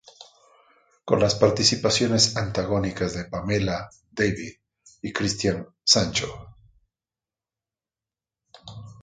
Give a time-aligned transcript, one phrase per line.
[1.05, 4.53] Con las participaciones antagónicas de Pamela David
[5.03, 6.55] y Christian Sancho.